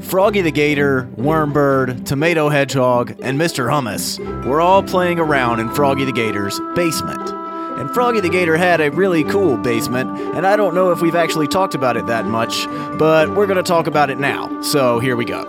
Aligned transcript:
Froggy 0.00 0.42
the 0.42 0.50
Gator, 0.50 1.08
Wormbird, 1.16 2.04
Tomato 2.04 2.50
Hedgehog, 2.50 3.18
and 3.22 3.40
Mr. 3.40 3.70
Hummus 3.70 4.18
were 4.44 4.60
all 4.60 4.82
playing 4.82 5.18
around 5.18 5.58
in 5.58 5.70
Froggy 5.70 6.04
the 6.04 6.12
Gator's 6.12 6.60
basement. 6.74 7.30
And 7.78 7.90
Froggy 7.90 8.20
the 8.20 8.28
Gator 8.28 8.58
had 8.58 8.80
a 8.80 8.90
really 8.90 9.24
cool 9.24 9.56
basement, 9.56 10.10
and 10.36 10.46
I 10.46 10.56
don't 10.56 10.74
know 10.74 10.90
if 10.92 11.00
we've 11.00 11.14
actually 11.14 11.48
talked 11.48 11.74
about 11.74 11.96
it 11.96 12.06
that 12.06 12.26
much, 12.26 12.66
but 12.98 13.34
we're 13.34 13.46
to 13.46 13.62
talk 13.62 13.86
about 13.86 14.10
it 14.10 14.18
now. 14.18 14.60
So 14.60 14.98
here 14.98 15.16
we 15.16 15.24
go. 15.24 15.44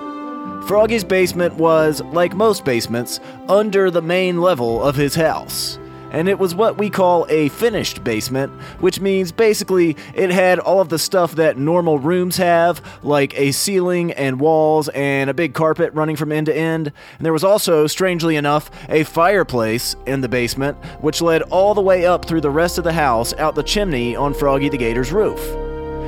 Froggy's 0.65 1.03
basement 1.03 1.55
was, 1.55 2.01
like 2.13 2.33
most 2.33 2.63
basements, 2.63 3.19
under 3.49 3.91
the 3.91 4.01
main 4.01 4.41
level 4.41 4.81
of 4.81 4.95
his 4.95 5.15
house. 5.15 5.77
And 6.11 6.29
it 6.29 6.39
was 6.39 6.55
what 6.55 6.77
we 6.77 6.89
call 6.89 7.25
a 7.29 7.49
finished 7.49 8.03
basement, 8.03 8.51
which 8.79 8.99
means 8.99 9.31
basically 9.31 9.97
it 10.15 10.29
had 10.29 10.59
all 10.59 10.79
of 10.79 10.89
the 10.89 10.99
stuff 10.99 11.35
that 11.35 11.57
normal 11.57 11.99
rooms 11.99 12.37
have, 12.37 12.81
like 13.03 13.37
a 13.37 13.51
ceiling 13.51 14.11
and 14.13 14.39
walls 14.39 14.89
and 14.89 15.29
a 15.29 15.33
big 15.33 15.53
carpet 15.53 15.93
running 15.93 16.15
from 16.15 16.31
end 16.31 16.45
to 16.47 16.55
end. 16.55 16.91
And 17.17 17.25
there 17.25 17.33
was 17.33 17.43
also, 17.43 17.87
strangely 17.87 18.35
enough, 18.35 18.71
a 18.89 19.03
fireplace 19.03 19.95
in 20.05 20.21
the 20.21 20.29
basement, 20.29 20.77
which 21.01 21.21
led 21.21 21.41
all 21.43 21.73
the 21.73 21.81
way 21.81 22.05
up 22.05 22.25
through 22.25 22.41
the 22.41 22.49
rest 22.49 22.77
of 22.77 22.83
the 22.83 22.93
house 22.93 23.33
out 23.33 23.55
the 23.55 23.63
chimney 23.63 24.15
on 24.15 24.33
Froggy 24.33 24.69
the 24.69 24.77
Gator's 24.77 25.11
roof. 25.11 25.39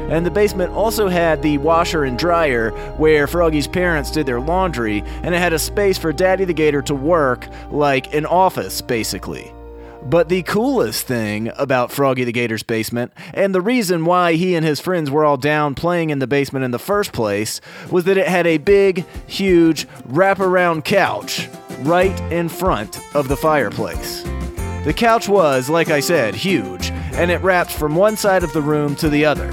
And 0.10 0.26
the 0.26 0.32
basement 0.32 0.74
also 0.74 1.08
had 1.08 1.44
the 1.44 1.60
washer 1.60 2.04
and 2.04 2.18
dryer 2.18 2.72
where 2.98 3.28
Froggy's 3.28 3.68
parents 3.68 4.10
did 4.10 4.26
their 4.26 4.42
laundry, 4.42 5.04
and 5.22 5.36
it 5.36 5.38
had 5.38 5.54
a 5.54 5.60
space 5.60 6.00
for 6.00 6.12
Daddy 6.12 6.46
the 6.46 6.54
Gator 6.54 6.82
to 6.84 6.96
work, 6.96 7.48
like 7.70 8.12
an 8.14 8.26
office, 8.26 8.82
basically. 8.82 9.54
But 10.04 10.30
the 10.30 10.44
coolest 10.44 11.06
thing 11.06 11.52
about 11.58 11.92
Froggy 11.92 12.24
the 12.24 12.32
Gator's 12.32 12.64
basement, 12.64 13.12
and 13.34 13.54
the 13.54 13.62
reason 13.62 14.06
why 14.06 14.34
he 14.34 14.56
and 14.56 14.66
his 14.66 14.80
friends 14.80 15.12
were 15.12 15.26
all 15.26 15.38
down 15.38 15.76
playing 15.76 16.10
in 16.10 16.20
the 16.20 16.28
basement 16.28 16.66
in 16.66 16.72
the 16.72 16.80
first 16.80 17.12
place, 17.12 17.60
was 17.92 18.06
that 18.06 18.18
it 18.18 18.28
had 18.28 18.48
a 18.48 18.58
big, 18.58 19.06
huge, 19.28 19.88
wraparound 20.08 20.86
couch 20.86 21.50
right 21.80 22.20
in 22.32 22.50
front 22.50 23.00
of 23.14 23.28
the 23.28 23.38
fireplace. 23.38 24.24
The 24.86 24.94
couch 24.96 25.28
was, 25.28 25.70
like 25.70 25.90
I 25.90 26.00
said, 26.00 26.34
huge, 26.34 26.90
and 26.92 27.30
it 27.30 27.42
wrapped 27.42 27.72
from 27.72 27.96
one 27.96 28.16
side 28.16 28.44
of 28.44 28.54
the 28.54 28.62
room 28.62 28.96
to 28.98 29.10
the 29.10 29.26
other. 29.26 29.50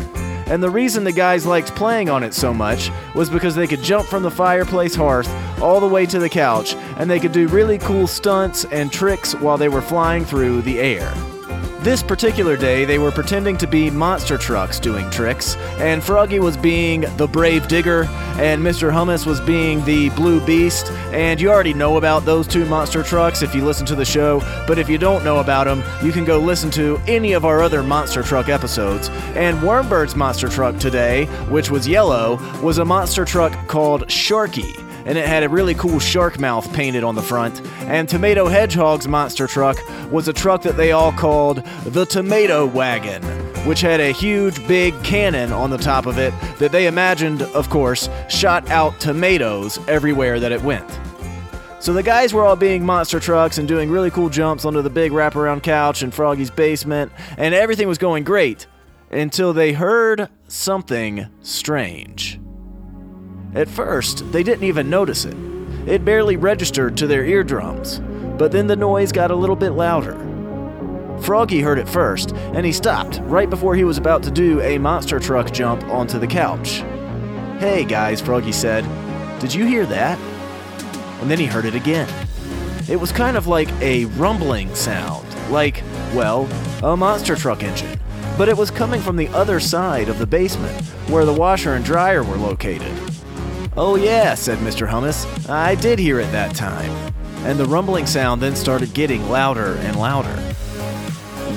And 0.47 0.63
the 0.63 0.71
reason 0.71 1.03
the 1.03 1.11
guys 1.11 1.45
liked 1.45 1.75
playing 1.75 2.09
on 2.09 2.23
it 2.23 2.33
so 2.33 2.55
much 2.55 2.91
was 3.17 3.29
because 3.29 3.57
they 3.57 3.67
could 3.67 3.83
jump 3.83 4.07
from 4.07 4.23
the 4.23 4.31
fireplace 4.31 4.95
hearth 4.95 5.29
all 5.61 5.81
the 5.81 5.87
way 5.87 6.07
to 6.07 6.19
the 6.19 6.29
couch, 6.29 6.75
and 6.97 7.11
they 7.11 7.21
could 7.21 7.33
do 7.33 7.49
really 7.49 7.79
cool 7.79 8.07
stunts 8.07 8.65
and 8.67 8.93
tricks 8.93 9.35
while 9.35 9.59
they 9.59 9.69
were 9.69 9.83
flying 9.83 10.25
through 10.25 10.63
the 10.63 10.81
air. 10.81 11.13
This 11.87 12.03
particular 12.03 12.57
day, 12.57 12.85
they 12.85 12.99
were 12.99 13.13
pretending 13.13 13.57
to 13.59 13.67
be 13.69 13.91
monster 13.91 14.37
trucks 14.37 14.81
doing 14.81 15.09
tricks, 15.09 15.55
and 15.79 16.03
Froggy 16.03 16.41
was 16.41 16.57
being 16.57 17.03
the 17.17 17.29
Brave 17.29 17.69
Digger, 17.69 18.07
and 18.41 18.61
Mr. 18.61 18.91
Hummus 18.91 19.25
was 19.25 19.41
being 19.43 19.85
the 19.85 20.09
Blue 20.11 20.45
Beast. 20.45 20.91
And 21.13 21.41
you 21.41 21.49
already 21.49 21.75
know 21.75 21.97
about 21.97 22.25
those 22.25 22.49
two 22.49 22.65
monster 22.65 23.05
trucks 23.05 23.41
if 23.41 23.55
you 23.55 23.65
listen 23.65 23.87
to 23.87 23.95
the 23.95 24.05
show, 24.05 24.41
but 24.67 24.81
if 24.81 24.89
you 24.89 24.99
don't 24.99 25.23
know 25.23 25.39
about 25.39 25.69
them, 25.69 25.85
you 26.05 26.11
can 26.11 26.25
go 26.25 26.41
listen 26.41 26.73
to 26.73 27.01
any 27.07 27.35
of 27.35 27.45
our 27.45 27.63
other 27.63 27.85
monster 27.85 28.25
truck 28.25 28.49
episodes. 28.49 29.09
And 29.37 29.57
Wormbird's 29.59 30.17
monster 30.17 30.49
truck 30.49 30.79
today, 30.79 31.27
which 31.49 31.71
was 31.71 31.87
yellow, 31.87 32.41
was 32.63 32.79
a 32.79 32.85
monster 32.85 33.25
truck 33.25 33.53
called 33.69 34.09
Sharky 34.09 34.86
and 35.07 35.17
it 35.17 35.27
had 35.27 35.45
a 35.45 35.49
really 35.49 35.75
cool 35.75 35.99
shark 35.99 36.39
mouth 36.39 36.71
painted 36.75 37.05
on 37.05 37.15
the 37.15 37.23
front. 37.23 37.65
And 37.83 38.09
Tomato 38.09 38.49
Hedgehog's 38.49 39.09
monster 39.09 39.47
truck 39.47 39.79
was 40.11 40.29
a 40.29 40.33
truck 40.33 40.63
that 40.63 40.77
they 40.77 40.93
all 40.93 41.13
called 41.13 41.65
the 41.85 42.05
Tomato 42.05 42.67
Wagon, 42.67 43.23
which 43.67 43.81
had 43.81 44.01
a 44.01 44.11
huge 44.11 44.67
big 44.67 45.01
cannon 45.05 45.53
on 45.53 45.71
the 45.71 45.79
top 45.79 46.07
of 46.07 46.19
it 46.19 46.35
that 46.59 46.73
they 46.73 46.89
imagined, 46.89 47.43
of 47.43 47.71
course, 47.71 48.11
shot 48.29 48.69
out 48.69 48.99
tomatoes 49.01 49.79
everywhere 49.89 50.41
that 50.41 50.53
it 50.53 50.61
went. 50.63 50.89
So 51.79 51.93
the 51.93 52.03
guys 52.03 52.35
were 52.35 52.45
all 52.45 52.57
being 52.57 52.85
monster 52.85 53.21
trucks 53.21 53.59
and 53.59 53.69
doing 53.69 53.91
really 53.91 54.11
cool 54.11 54.29
jumps 54.29 54.65
onto 54.65 54.83
the 54.83 54.91
big 54.91 55.13
wraparound 55.13 55.63
couch 55.63 56.03
in 56.03 56.11
Froggy's 56.11 56.51
basement, 56.51 57.13
and 57.39 57.55
everything 57.55 57.87
was 57.87 57.99
going 57.99 58.25
great 58.25 58.67
until 59.13 59.53
they 59.53 59.73
heard 59.73 60.29
something 60.49 61.29
strange. 61.43 62.41
At 63.55 63.69
first, 63.69 64.31
they 64.33 64.43
didn't 64.43 64.65
even 64.65 64.91
notice 64.91 65.25
it. 65.25 65.37
It 65.87 66.05
barely 66.05 66.37
registered 66.37 66.97
to 66.97 67.07
their 67.07 67.25
eardrums, 67.25 68.01
but 68.39 68.53
then 68.53 68.67
the 68.67 68.77
noise 68.77 69.13
got 69.13 69.31
a 69.31 69.37
little 69.37 69.57
bit 69.57 69.71
louder. 69.71 70.23
Froggy 71.23 71.61
heard 71.61 71.79
it 71.79 71.89
first, 71.89 72.33
and 72.33 72.67
he 72.67 72.73
stopped 72.73 73.21
right 73.23 73.49
before 73.49 73.75
he 73.75 73.85
was 73.85 73.97
about 73.97 74.23
to 74.25 74.31
do 74.31 74.61
a 74.61 74.79
monster 74.79 75.19
truck 75.19 75.53
jump 75.53 75.83
onto 75.85 76.19
the 76.19 76.27
couch. 76.27 76.83
Hey 77.59 77.85
guys, 77.85 78.21
Froggy 78.21 78.53
said, 78.53 78.85
did 79.41 79.55
you 79.55 79.65
hear 79.65 79.87
that? 79.87 80.19
And 81.21 81.31
then 81.31 81.39
he 81.39 81.47
heard 81.47 81.65
it 81.65 81.75
again. 81.75 82.09
It 82.89 83.01
was 83.01 83.13
kind 83.13 83.37
of 83.37 83.47
like 83.47 83.71
a 83.81 84.05
rumbling 84.05 84.75
sound, 84.75 85.27
like, 85.51 85.83
well, 86.15 86.49
a 86.83 86.97
monster 86.97 87.35
truck 87.35 87.63
engine. 87.63 87.99
But 88.37 88.49
it 88.49 88.57
was 88.57 88.71
coming 88.71 89.01
from 89.01 89.17
the 89.17 89.29
other 89.29 89.61
side 89.61 90.09
of 90.09 90.19
the 90.19 90.27
basement, 90.27 90.81
where 91.09 91.25
the 91.25 91.33
washer 91.33 91.75
and 91.75 91.85
dryer 91.85 92.23
were 92.23 92.37
located. 92.37 92.93
Oh, 93.79 93.97
yeah, 93.97 94.35
said 94.35 94.57
Mr. 94.61 94.89
Hummus. 94.89 95.51
I 95.51 95.75
did 95.75 95.99
hear 95.99 96.19
it 96.19 96.33
that 96.33 96.57
time. 96.57 96.91
And 97.45 97.61
the 97.61 97.67
rumbling 97.67 98.07
sound 98.07 98.41
then 98.41 98.57
started 98.57 98.95
getting 98.95 99.29
louder 99.29 99.75
and 99.81 99.99
louder. 99.99 100.35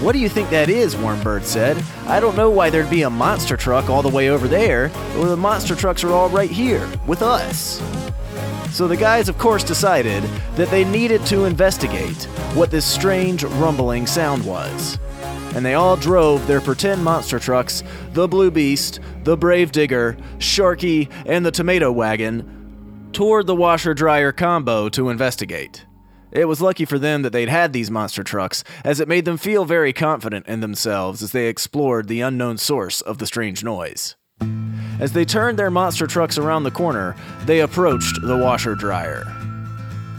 What 0.04 0.12
do 0.12 0.20
you 0.20 0.28
think 0.28 0.50
that 0.50 0.70
is? 0.70 0.96
Wormbird 0.96 1.44
said. 1.44 1.82
I 2.08 2.20
don't 2.20 2.36
know 2.36 2.50
why 2.50 2.70
there'd 2.70 2.90
be 2.90 3.04
a 3.04 3.10
monster 3.10 3.56
truck 3.56 3.90
all 3.90 4.02
the 4.02 4.10
way 4.10 4.30
over 4.30 4.50
there, 4.50 4.92
or 5.18 5.28
the 5.28 5.38
monster 5.38 5.76
trucks 5.76 6.04
are 6.04 6.12
all 6.12 6.28
right 6.28 6.52
here, 6.52 6.90
with 7.08 7.22
us. 7.22 7.82
So 8.72 8.88
the 8.90 8.98
guys, 8.98 9.30
of 9.30 9.38
course, 9.38 9.64
decided 9.64 10.24
that 10.56 10.70
they 10.70 10.84
needed 10.84 11.26
to 11.28 11.46
investigate 11.46 12.26
what 12.54 12.70
this 12.70 12.86
strange 12.86 13.46
rumbling 13.46 14.06
sound 14.06 14.46
was 14.46 15.00
and 15.56 15.66
they 15.66 15.74
all 15.74 15.96
drove 15.96 16.46
their 16.48 16.62
pretend 16.62 17.04
monster 17.04 17.40
trucks, 17.40 17.84
the 18.14 18.28
Blue 18.28 18.52
Beast, 18.52 19.00
the 19.24 19.38
Brave 19.38 19.72
Digger, 19.72 20.18
Sharky, 20.38 21.12
and 21.26 21.46
the 21.46 21.52
Tomato 21.52 21.92
Wagon, 21.92 23.10
toward 23.12 23.48
the 23.48 23.56
washer 23.56 23.94
dryer 23.94 24.32
combo 24.32 24.90
to 24.90 25.10
investigate. 25.10 25.86
It 26.32 26.46
was 26.46 26.62
lucky 26.62 26.86
for 26.86 27.00
them 27.00 27.24
that 27.24 27.32
they'd 27.34 27.50
had 27.50 27.74
these 27.74 27.90
monster 27.90 28.24
trucks, 28.24 28.64
as 28.84 29.00
it 29.00 29.08
made 29.08 29.26
them 29.26 29.38
feel 29.38 29.66
very 29.66 29.94
confident 29.94 30.48
in 30.48 30.60
themselves 30.60 31.24
as 31.24 31.32
they 31.32 31.48
explored 31.48 32.08
the 32.08 32.22
unknown 32.22 32.58
source 32.58 33.02
of 33.02 33.18
the 33.18 33.26
strange 33.26 33.64
noise. 33.64 34.16
As 35.00 35.14
they 35.14 35.26
turned 35.26 35.58
their 35.58 35.72
monster 35.72 36.06
trucks 36.06 36.38
around 36.38 36.64
the 36.64 36.72
corner, 36.72 37.16
they 37.46 37.62
approached 37.62 38.22
the 38.22 38.38
washer 38.38 38.76
dryer. 38.76 39.39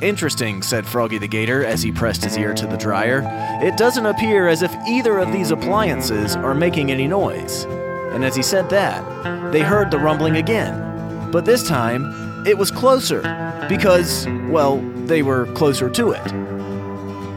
Interesting, 0.02 0.62
said 0.62 0.86
Froggy 0.86 1.18
the 1.18 1.28
Gator 1.28 1.62
as 1.62 1.82
he 1.82 1.92
pressed 1.92 2.24
his 2.24 2.38
ear 2.38 2.54
to 2.54 2.66
the 2.66 2.78
dryer. 2.78 3.22
It 3.62 3.76
doesn't 3.76 4.06
appear 4.06 4.48
as 4.48 4.62
if 4.62 4.74
either 4.88 5.18
of 5.18 5.30
these 5.30 5.50
appliances 5.50 6.36
are 6.36 6.54
making 6.54 6.90
any 6.90 7.06
noise. 7.06 7.64
And 8.12 8.24
as 8.24 8.34
he 8.34 8.42
said 8.42 8.70
that, 8.70 9.52
they 9.52 9.60
heard 9.60 9.90
the 9.90 9.98
rumbling 9.98 10.36
again. 10.36 11.30
But 11.30 11.44
this 11.44 11.68
time, 11.68 12.46
it 12.46 12.56
was 12.56 12.70
closer, 12.70 13.20
because, 13.68 14.26
well, 14.48 14.78
they 15.04 15.22
were 15.22 15.44
closer 15.52 15.90
to 15.90 16.12
it. 16.12 16.32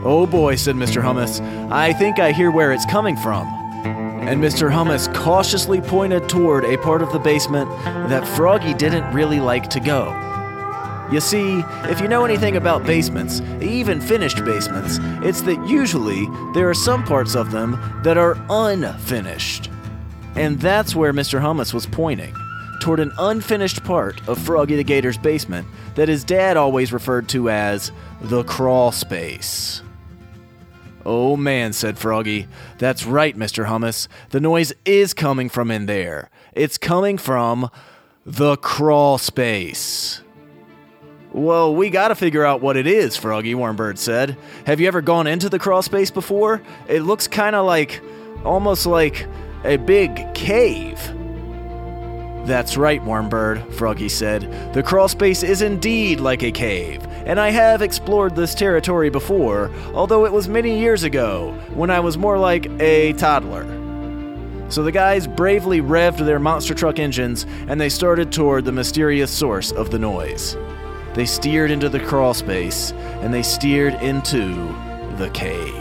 Oh 0.06 0.26
boy, 0.26 0.56
said 0.56 0.76
Mr. 0.76 1.02
Hummus, 1.02 1.42
I 1.70 1.92
think 1.92 2.20
I 2.20 2.32
hear 2.32 2.50
where 2.50 2.72
it's 2.72 2.86
coming 2.86 3.18
from. 3.18 3.46
And 3.86 4.42
Mr. 4.42 4.72
Hummus 4.72 5.14
cautiously 5.14 5.82
pointed 5.82 6.30
toward 6.30 6.64
a 6.64 6.78
part 6.78 7.02
of 7.02 7.12
the 7.12 7.20
basement 7.20 7.70
that 7.84 8.26
Froggy 8.26 8.74
didn't 8.74 9.14
really 9.14 9.42
like 9.42 9.70
to 9.72 9.82
go. 9.82 10.12
You 11.14 11.22
see, 11.22 11.64
if 11.84 12.02
you 12.02 12.08
know 12.08 12.26
anything 12.26 12.58
about 12.58 12.88
basements, 12.88 13.40
even 13.62 14.02
finished 14.02 14.44
basements, 14.44 14.98
it's 15.24 15.42
that 15.42 15.64
usually 15.68 16.26
there 16.56 16.68
are 16.68 16.74
some 16.74 17.04
parts 17.04 17.36
of 17.36 17.52
them 17.52 17.80
that 18.04 18.18
are 18.18 18.36
unfinished. 18.50 19.70
And 20.36 20.60
that's 20.60 20.96
where 20.96 21.14
Mr. 21.14 21.40
Hummus 21.40 21.72
was 21.72 21.86
pointing 21.86 22.34
toward 22.80 23.00
an 23.00 23.12
unfinished 23.20 23.84
part 23.84 24.28
of 24.28 24.40
Froggy 24.40 24.76
the 24.76 24.84
Gator's 24.84 25.20
basement 25.20 25.68
that 25.94 26.10
his 26.10 26.24
dad 26.24 26.58
always 26.58 26.92
referred 26.92 27.30
to 27.30 27.48
as 27.48 27.92
the 28.20 28.44
crawl 28.46 28.92
space. 28.92 29.84
Oh 31.06 31.38
man, 31.38 31.74
said 31.74 32.00
Froggy. 32.00 32.48
That's 32.80 33.06
right, 33.06 33.38
Mr. 33.38 33.68
Hummus. 33.68 34.08
The 34.32 34.40
noise 34.40 34.74
is 34.84 35.14
coming 35.14 35.50
from 35.50 35.70
in 35.70 35.86
there. 35.86 36.32
It's 36.54 36.80
coming 36.80 37.20
from 37.20 37.70
the 38.26 38.58
crawl 38.58 39.20
space. 39.20 40.23
Well, 41.34 41.74
we 41.74 41.90
gotta 41.90 42.14
figure 42.14 42.46
out 42.46 42.62
what 42.62 42.78
it 42.78 42.86
is, 42.86 43.18
Froggy, 43.18 43.56
Wormbird 43.56 43.98
said. 43.98 44.38
Have 44.68 44.80
you 44.80 44.88
ever 44.88 45.02
gone 45.02 45.26
into 45.26 45.50
the 45.50 45.58
crawl 45.58 45.82
space 45.82 46.12
before? 46.12 46.62
It 46.88 47.02
looks 47.02 47.28
kinda 47.28 47.62
like. 47.62 48.02
almost 48.46 48.86
like 48.86 49.26
a 49.64 49.78
big 49.78 50.34
cave. 50.34 51.00
That's 52.46 52.76
right, 52.76 53.02
Wormbird, 53.02 53.74
Froggy 53.74 54.10
said. 54.10 54.74
The 54.74 54.84
crawl 54.84 55.08
space 55.08 55.44
is 55.44 55.62
indeed 55.62 56.20
like 56.20 56.44
a 56.44 56.52
cave, 56.52 57.02
and 57.26 57.40
I 57.40 57.52
have 57.52 57.82
explored 57.82 58.36
this 58.36 58.54
territory 58.54 59.10
before, 59.10 59.72
although 59.94 60.26
it 60.26 60.34
was 60.34 60.50
many 60.50 60.78
years 60.78 61.04
ago, 61.04 61.58
when 61.74 61.90
I 61.90 62.02
was 62.02 62.18
more 62.18 62.38
like 62.38 62.70
a 62.82 63.14
toddler. 63.14 63.66
So 64.68 64.84
the 64.84 64.92
guys 64.92 65.26
bravely 65.26 65.80
revved 65.80 66.26
their 66.26 66.40
monster 66.40 66.74
truck 66.74 67.00
engines 67.00 67.46
and 67.68 67.80
they 67.80 67.90
started 67.90 68.32
toward 68.32 68.66
the 68.66 68.72
mysterious 68.74 69.32
source 69.32 69.72
of 69.72 69.92
the 69.92 70.00
noise. 70.00 70.58
They 71.16 71.26
steered 71.26 71.72
into 71.72 71.90
the 71.90 72.00
crawl 72.00 72.34
space 72.34 72.92
and 73.22 73.34
they 73.34 73.44
steered 73.44 73.94
into 73.96 74.56
the 75.18 75.30
cave. 75.34 75.74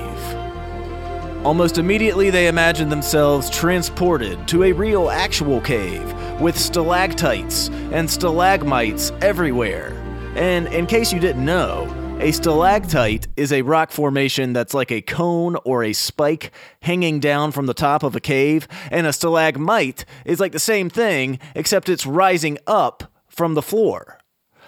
Almost 1.45 1.79
immediately, 1.79 2.31
they 2.31 2.47
imagined 2.47 2.93
themselves 2.93 3.51
transported 3.51 4.47
to 4.49 4.63
a 4.63 4.73
real, 4.73 5.11
actual 5.11 5.61
cave 5.61 6.13
with 6.41 6.57
stalactites 6.57 7.69
and 7.91 8.09
stalagmites 8.09 9.11
everywhere. 9.21 9.93
And 10.37 10.69
in 10.69 10.87
case 10.87 11.13
you 11.13 11.19
didn't 11.19 11.45
know, 11.45 11.89
a 12.21 12.31
stalactite 12.31 13.27
is 13.37 13.53
a 13.53 13.63
rock 13.63 13.91
formation 13.91 14.53
that's 14.53 14.73
like 14.73 14.93
a 14.93 15.03
cone 15.03 15.57
or 15.65 15.83
a 15.83 15.93
spike 15.93 16.53
hanging 16.83 17.19
down 17.19 17.51
from 17.51 17.67
the 17.67 17.75
top 17.75 18.05
of 18.05 18.15
a 18.15 18.21
cave, 18.21 18.69
and 18.93 19.09
a 19.09 19.13
stalagmite 19.13 20.05
is 20.25 20.39
like 20.39 20.53
the 20.53 20.61
same 20.61 20.89
thing, 20.89 21.41
except 21.57 21.89
it's 21.89 22.07
rising 22.07 22.59
up 22.69 23.13
from 23.27 23.55
the 23.55 23.63
floor. 23.63 24.22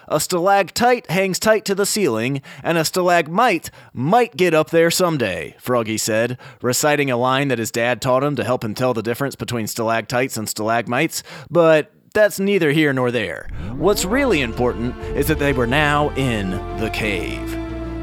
A 0.07 0.19
stalactite 0.19 1.09
hangs 1.09 1.39
tight 1.39 1.65
to 1.65 1.75
the 1.75 1.85
ceiling, 1.85 2.41
and 2.63 2.77
a 2.77 2.85
stalagmite 2.85 3.71
might 3.93 4.37
get 4.37 4.53
up 4.53 4.69
there 4.69 4.91
someday, 4.91 5.55
Froggy 5.59 5.97
said, 5.97 6.37
reciting 6.61 7.09
a 7.09 7.17
line 7.17 7.47
that 7.47 7.59
his 7.59 7.71
dad 7.71 8.01
taught 8.01 8.23
him 8.23 8.35
to 8.35 8.43
help 8.43 8.63
him 8.63 8.75
tell 8.75 8.93
the 8.93 9.01
difference 9.01 9.35
between 9.35 9.67
stalactites 9.67 10.37
and 10.37 10.47
stalagmites, 10.47 11.23
but 11.49 11.91
that's 12.13 12.39
neither 12.39 12.71
here 12.71 12.93
nor 12.93 13.11
there. 13.11 13.47
What's 13.73 14.05
really 14.05 14.41
important 14.41 14.95
is 15.17 15.27
that 15.27 15.39
they 15.39 15.53
were 15.53 15.67
now 15.67 16.09
in 16.11 16.51
the 16.79 16.89
cave. 16.91 17.51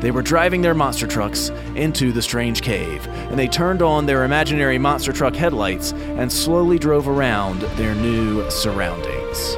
They 0.03 0.11
were 0.11 0.23
driving 0.23 0.63
their 0.63 0.75
monster 0.75 1.07
trucks 1.07 1.51
into 1.77 2.11
the 2.11 2.21
strange 2.21 2.61
cave, 2.61 3.07
and 3.07 3.39
they 3.39 3.47
turned 3.47 3.81
on 3.81 4.05
their 4.05 4.25
imaginary 4.25 4.77
monster 4.77 5.13
truck 5.13 5.37
headlights 5.37 5.93
and 5.93 6.31
slowly 6.31 6.79
drove 6.79 7.07
around 7.07 7.61
their 7.77 7.95
new 7.95 8.51
surroundings. 8.51 9.57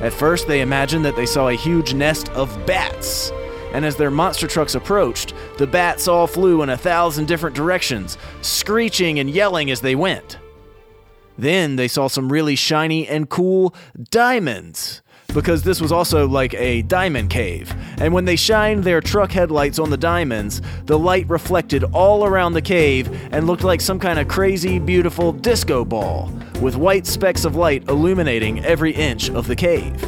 At 0.00 0.12
first, 0.12 0.48
they 0.48 0.60
imagined 0.60 1.04
that 1.04 1.16
they 1.16 1.26
saw 1.26 1.48
a 1.48 1.54
huge 1.54 1.94
nest 1.94 2.28
of 2.30 2.66
bats. 2.66 3.30
And 3.72 3.84
as 3.84 3.96
their 3.96 4.10
monster 4.10 4.46
trucks 4.46 4.74
approached, 4.74 5.34
the 5.58 5.66
bats 5.66 6.08
all 6.08 6.26
flew 6.26 6.62
in 6.62 6.70
a 6.70 6.76
thousand 6.76 7.28
different 7.28 7.54
directions, 7.54 8.18
screeching 8.40 9.18
and 9.18 9.30
yelling 9.30 9.70
as 9.70 9.80
they 9.80 9.94
went. 9.94 10.38
Then 11.38 11.76
they 11.76 11.88
saw 11.88 12.08
some 12.08 12.32
really 12.32 12.56
shiny 12.56 13.06
and 13.06 13.28
cool 13.28 13.74
diamonds 14.10 15.02
because 15.32 15.62
this 15.62 15.80
was 15.80 15.92
also 15.92 16.26
like 16.26 16.54
a 16.54 16.82
diamond 16.82 17.30
cave. 17.30 17.74
And 17.98 18.12
when 18.12 18.24
they 18.24 18.36
shined 18.36 18.84
their 18.84 19.00
truck 19.00 19.32
headlights 19.32 19.78
on 19.78 19.90
the 19.90 19.96
diamonds, 19.96 20.62
the 20.86 20.98
light 20.98 21.28
reflected 21.28 21.84
all 21.92 22.24
around 22.24 22.52
the 22.52 22.62
cave 22.62 23.10
and 23.32 23.46
looked 23.46 23.64
like 23.64 23.80
some 23.80 23.98
kind 23.98 24.18
of 24.18 24.28
crazy, 24.28 24.78
beautiful 24.78 25.32
disco 25.32 25.84
ball, 25.84 26.32
with 26.60 26.76
white 26.76 27.06
specks 27.06 27.44
of 27.44 27.56
light 27.56 27.88
illuminating 27.88 28.64
every 28.64 28.92
inch 28.92 29.30
of 29.30 29.46
the 29.46 29.56
cave. 29.56 30.02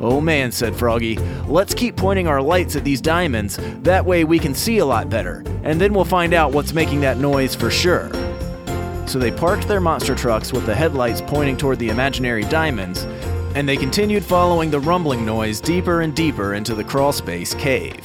Oh 0.00 0.20
man, 0.20 0.50
said 0.50 0.74
Froggy, 0.74 1.16
let's 1.46 1.74
keep 1.74 1.94
pointing 1.94 2.26
our 2.26 2.40
lights 2.40 2.74
at 2.74 2.84
these 2.84 3.02
diamonds, 3.02 3.58
that 3.82 4.04
way 4.04 4.24
we 4.24 4.38
can 4.38 4.54
see 4.54 4.78
a 4.78 4.86
lot 4.86 5.10
better, 5.10 5.44
and 5.62 5.78
then 5.78 5.92
we'll 5.92 6.06
find 6.06 6.32
out 6.32 6.52
what's 6.52 6.72
making 6.72 7.02
that 7.02 7.18
noise 7.18 7.54
for 7.54 7.70
sure. 7.70 8.10
So 9.06 9.18
they 9.18 9.30
parked 9.30 9.68
their 9.68 9.80
monster 9.80 10.14
trucks 10.14 10.52
with 10.52 10.64
the 10.64 10.74
headlights 10.74 11.20
pointing 11.20 11.56
toward 11.56 11.80
the 11.80 11.90
imaginary 11.90 12.44
diamonds 12.44 13.06
and 13.54 13.68
they 13.68 13.76
continued 13.76 14.24
following 14.24 14.70
the 14.70 14.80
rumbling 14.80 15.24
noise 15.24 15.60
deeper 15.60 16.02
and 16.02 16.14
deeper 16.14 16.54
into 16.54 16.74
the 16.74 16.84
crawlspace 16.84 17.58
cave. 17.58 18.02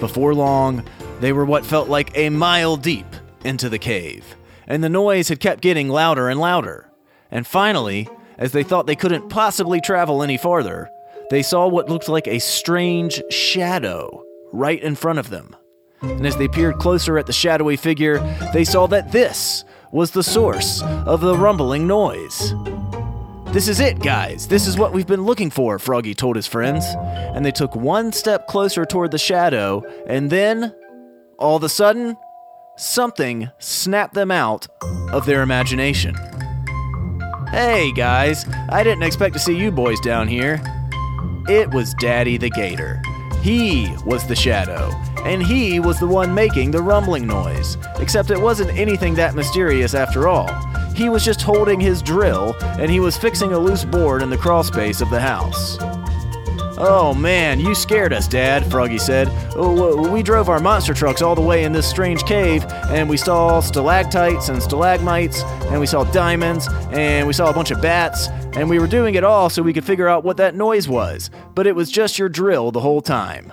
Before 0.00 0.34
long, 0.34 0.84
they 1.20 1.32
were 1.32 1.44
what 1.44 1.64
felt 1.64 1.88
like 1.88 2.16
a 2.16 2.30
mile 2.30 2.76
deep 2.76 3.06
into 3.44 3.68
the 3.68 3.78
cave, 3.78 4.36
and 4.66 4.82
the 4.82 4.88
noise 4.88 5.28
had 5.28 5.40
kept 5.40 5.60
getting 5.60 5.88
louder 5.88 6.28
and 6.28 6.40
louder. 6.40 6.90
And 7.30 7.46
finally, 7.46 8.08
as 8.36 8.52
they 8.52 8.62
thought 8.62 8.86
they 8.86 8.96
couldn't 8.96 9.28
possibly 9.28 9.80
travel 9.80 10.22
any 10.22 10.36
farther, 10.36 10.90
they 11.30 11.42
saw 11.42 11.66
what 11.66 11.88
looked 11.88 12.08
like 12.08 12.26
a 12.26 12.38
strange 12.38 13.22
shadow 13.30 14.24
right 14.52 14.82
in 14.82 14.94
front 14.94 15.18
of 15.18 15.30
them. 15.30 15.54
And 16.00 16.26
as 16.26 16.36
they 16.36 16.48
peered 16.48 16.78
closer 16.78 17.18
at 17.18 17.26
the 17.26 17.32
shadowy 17.32 17.76
figure, 17.76 18.18
they 18.52 18.64
saw 18.64 18.86
that 18.88 19.12
this 19.12 19.64
was 19.92 20.12
the 20.12 20.22
source 20.22 20.82
of 20.82 21.20
the 21.20 21.36
rumbling 21.36 21.86
noise. 21.86 22.54
This 23.52 23.66
is 23.66 23.80
it, 23.80 23.98
guys. 24.00 24.46
This 24.46 24.66
is 24.66 24.76
what 24.76 24.92
we've 24.92 25.06
been 25.06 25.24
looking 25.24 25.50
for, 25.50 25.78
Froggy 25.78 26.14
told 26.14 26.36
his 26.36 26.46
friends. 26.46 26.84
And 26.94 27.44
they 27.44 27.50
took 27.50 27.74
one 27.74 28.12
step 28.12 28.46
closer 28.46 28.84
toward 28.84 29.10
the 29.10 29.18
shadow, 29.18 29.82
and 30.06 30.30
then, 30.30 30.74
all 31.38 31.56
of 31.56 31.62
a 31.62 31.68
sudden, 31.68 32.16
something 32.76 33.50
snapped 33.58 34.12
them 34.12 34.30
out 34.30 34.66
of 35.12 35.24
their 35.24 35.40
imagination. 35.40 36.14
Hey, 37.50 37.90
guys, 37.92 38.44
I 38.68 38.84
didn't 38.84 39.04
expect 39.04 39.32
to 39.32 39.40
see 39.40 39.56
you 39.56 39.72
boys 39.72 39.98
down 40.00 40.28
here. 40.28 40.60
It 41.48 41.70
was 41.72 41.94
Daddy 41.94 42.36
the 42.36 42.50
Gator. 42.50 43.00
He 43.40 43.90
was 44.04 44.26
the 44.26 44.36
shadow, 44.36 44.90
and 45.24 45.42
he 45.42 45.80
was 45.80 45.98
the 45.98 46.06
one 46.06 46.34
making 46.34 46.70
the 46.70 46.82
rumbling 46.82 47.26
noise, 47.26 47.78
except 47.98 48.30
it 48.30 48.40
wasn't 48.40 48.76
anything 48.78 49.14
that 49.14 49.34
mysterious 49.34 49.94
after 49.94 50.28
all. 50.28 50.48
He 50.98 51.08
was 51.08 51.24
just 51.24 51.42
holding 51.42 51.78
his 51.78 52.02
drill, 52.02 52.56
and 52.60 52.90
he 52.90 52.98
was 52.98 53.16
fixing 53.16 53.52
a 53.52 53.58
loose 53.58 53.84
board 53.84 54.20
in 54.20 54.30
the 54.30 54.36
crawlspace 54.36 55.00
of 55.00 55.10
the 55.10 55.20
house. 55.20 55.78
Oh 56.76 57.14
man, 57.16 57.60
you 57.60 57.72
scared 57.76 58.12
us, 58.12 58.26
Dad, 58.26 58.68
Froggy 58.68 58.98
said. 58.98 59.28
Oh, 59.54 60.10
we 60.10 60.24
drove 60.24 60.48
our 60.48 60.58
monster 60.58 60.94
trucks 60.94 61.22
all 61.22 61.36
the 61.36 61.40
way 61.40 61.62
in 61.62 61.70
this 61.70 61.88
strange 61.88 62.24
cave, 62.24 62.64
and 62.88 63.08
we 63.08 63.16
saw 63.16 63.60
stalactites 63.60 64.48
and 64.48 64.60
stalagmites, 64.60 65.44
and 65.70 65.78
we 65.78 65.86
saw 65.86 66.02
diamonds, 66.02 66.68
and 66.90 67.28
we 67.28 67.32
saw 67.32 67.48
a 67.48 67.54
bunch 67.54 67.70
of 67.70 67.80
bats, 67.80 68.26
and 68.56 68.68
we 68.68 68.80
were 68.80 68.88
doing 68.88 69.14
it 69.14 69.22
all 69.22 69.48
so 69.48 69.62
we 69.62 69.72
could 69.72 69.84
figure 69.84 70.08
out 70.08 70.24
what 70.24 70.36
that 70.38 70.56
noise 70.56 70.88
was, 70.88 71.30
but 71.54 71.68
it 71.68 71.76
was 71.76 71.92
just 71.92 72.18
your 72.18 72.28
drill 72.28 72.72
the 72.72 72.80
whole 72.80 73.02
time. 73.02 73.52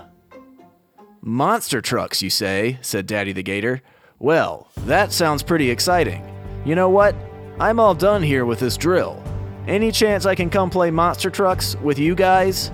Monster 1.21 1.79
trucks, 1.79 2.23
you 2.23 2.31
say, 2.31 2.79
said 2.81 3.05
Daddy 3.05 3.33
the 3.33 3.43
Gator. 3.43 3.83
Well, 4.17 4.67
that 4.77 5.11
sounds 5.11 5.43
pretty 5.43 5.69
exciting. 5.69 6.31
You 6.65 6.73
know 6.73 6.89
what? 6.89 7.15
I'm 7.57 7.79
all 7.79 7.95
done 7.95 8.21
here 8.21 8.43
with 8.43 8.59
this 8.59 8.75
drill. 8.75 9.23
Any 9.65 9.89
chance 9.89 10.25
I 10.25 10.35
can 10.35 10.49
come 10.49 10.69
play 10.69 10.91
monster 10.91 11.29
trucks 11.29 11.77
with 11.77 11.97
you 11.97 12.13
guys? 12.13 12.69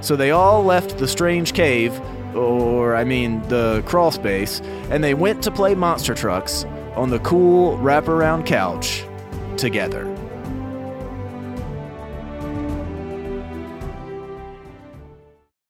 So 0.00 0.16
they 0.16 0.30
all 0.30 0.64
left 0.64 0.96
the 0.96 1.06
strange 1.06 1.52
cave, 1.52 2.00
or 2.34 2.96
I 2.96 3.04
mean 3.04 3.42
the 3.48 3.82
crawl 3.84 4.10
space, 4.10 4.60
and 4.88 5.04
they 5.04 5.12
went 5.12 5.42
to 5.42 5.50
play 5.50 5.74
monster 5.74 6.14
trucks 6.14 6.64
on 6.94 7.10
the 7.10 7.18
cool 7.18 7.76
wraparound 7.76 8.46
couch 8.46 9.04
together. 9.58 10.15